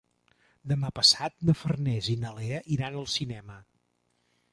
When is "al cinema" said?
3.03-3.59